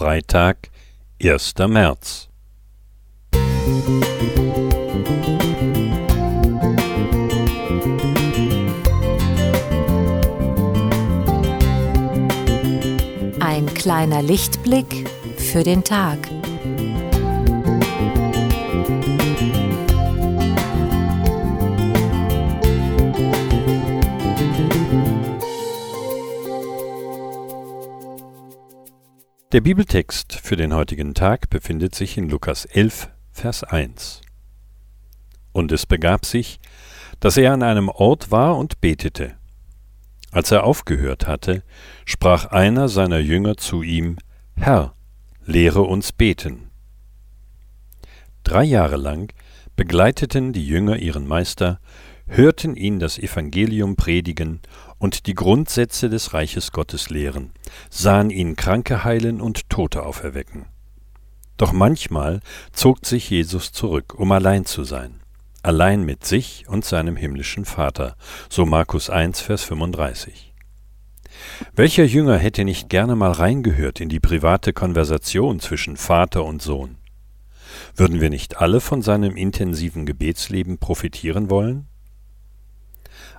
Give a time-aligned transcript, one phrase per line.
[0.00, 0.70] Freitag,
[1.22, 1.52] 1.
[1.68, 2.30] März.
[13.40, 16.39] Ein kleiner Lichtblick für den Tag.
[29.52, 34.20] Der Bibeltext für den heutigen Tag befindet sich in Lukas 11, Vers 1.
[35.50, 36.60] Und es begab sich,
[37.18, 39.34] dass er an einem Ort war und betete.
[40.30, 41.64] Als er aufgehört hatte,
[42.04, 44.18] sprach einer seiner Jünger zu ihm,
[44.54, 44.94] Herr,
[45.44, 46.70] lehre uns beten.
[48.44, 49.32] Drei Jahre lang
[49.74, 51.80] begleiteten die Jünger ihren Meister,
[52.30, 54.60] hörten ihn das Evangelium predigen
[54.98, 57.50] und die Grundsätze des Reiches Gottes lehren,
[57.90, 60.66] sahen ihn Kranke heilen und Tote auferwecken.
[61.56, 62.40] Doch manchmal
[62.72, 65.20] zog sich Jesus zurück, um allein zu sein,
[65.62, 68.16] allein mit sich und seinem himmlischen Vater,
[68.48, 70.54] so Markus 1, Vers 35.
[71.74, 76.96] Welcher Jünger hätte nicht gerne mal reingehört in die private Konversation zwischen Vater und Sohn?
[77.94, 81.89] Würden wir nicht alle von seinem intensiven Gebetsleben profitieren wollen?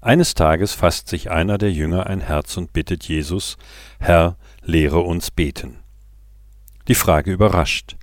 [0.00, 3.56] Eines Tages fasst sich einer der Jünger ein Herz und bittet Jesus,
[3.98, 5.78] Herr, lehre uns beten.
[6.86, 7.96] Die Frage überrascht.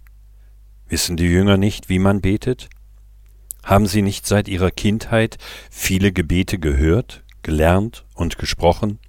[0.88, 2.70] Wissen die Jünger nicht, wie man betet?
[3.64, 5.38] Haben sie nicht seit ihrer Kindheit
[5.72, 9.00] viele Gebete gehört, gelernt und gesprochen?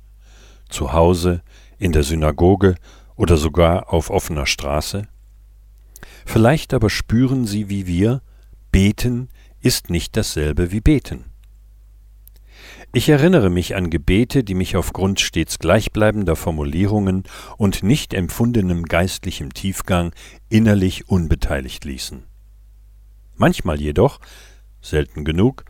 [0.68, 1.42] Zu Hause,
[1.78, 2.76] in der Synagoge
[3.16, 5.08] oder sogar auf offener Straße?
[6.24, 8.22] Vielleicht aber spüren sie wie wir,
[8.70, 9.28] beten
[9.60, 11.24] ist nicht dasselbe wie beten.
[12.92, 17.24] Ich erinnere mich an Gebete, die mich aufgrund stets gleichbleibender Formulierungen
[17.58, 20.12] und nicht empfundenem geistlichem Tiefgang
[20.48, 22.24] innerlich unbeteiligt ließen.
[23.34, 24.18] Manchmal jedoch,
[24.80, 25.64] selten genug,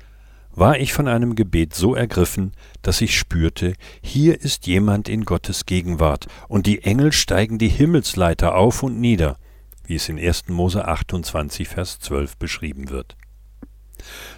[0.52, 5.66] war ich von einem Gebet so ergriffen, dass ich spürte, hier ist jemand in Gottes
[5.66, 9.36] Gegenwart, und die Engel steigen die Himmelsleiter auf und nieder,
[9.84, 10.48] wie es in 1.
[10.48, 13.16] Mose 28, Vers 12 beschrieben wird.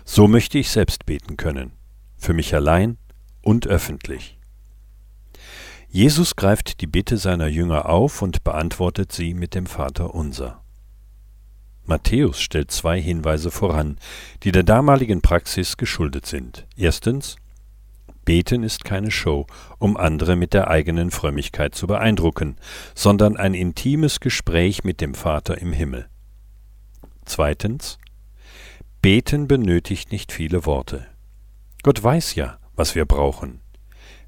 [0.04, 1.77] So möchte ich selbst beten können
[2.18, 2.98] für mich allein
[3.42, 4.38] und öffentlich.
[5.88, 10.62] Jesus greift die Bitte seiner Jünger auf und beantwortet sie mit dem Vater unser.
[11.86, 13.98] Matthäus stellt zwei Hinweise voran,
[14.42, 16.66] die der damaligen Praxis geschuldet sind.
[16.76, 17.36] Erstens,
[18.26, 19.46] Beten ist keine Show,
[19.78, 22.56] um andere mit der eigenen Frömmigkeit zu beeindrucken,
[22.94, 26.10] sondern ein intimes Gespräch mit dem Vater im Himmel.
[27.24, 27.98] Zweitens,
[29.00, 31.06] Beten benötigt nicht viele Worte.
[31.82, 33.60] Gott weiß ja, was wir brauchen.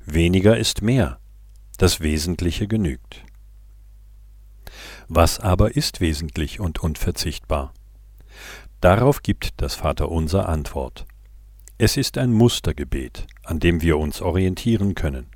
[0.06, 1.18] Weniger ist mehr.
[1.78, 3.24] Das Wesentliche genügt.
[5.08, 7.74] Was aber ist wesentlich und unverzichtbar?
[8.80, 11.06] Darauf gibt das Vaterunser Antwort.
[11.76, 15.26] Es ist ein Mustergebet, an dem wir uns orientieren können.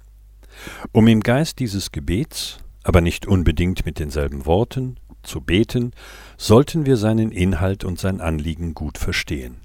[0.92, 5.92] Um im Geist dieses Gebets, aber nicht unbedingt mit denselben Worten, zu beten,
[6.36, 9.63] sollten wir seinen Inhalt und sein Anliegen gut verstehen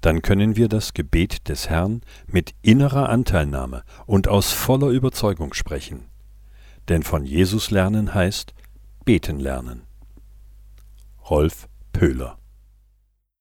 [0.00, 6.06] dann können wir das Gebet des Herrn mit innerer Anteilnahme und aus voller Überzeugung sprechen.
[6.88, 8.54] Denn von Jesus lernen heißt
[9.04, 9.82] beten lernen.
[11.28, 12.38] Rolf Pöhler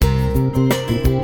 [0.02, 1.17] Musik